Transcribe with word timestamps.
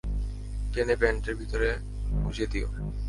টেনে 0.73 0.95
প্যান্টের 0.95 1.35
ভিতরে 1.35 1.69
গুজে 2.23 2.45
দিও। 2.47 2.67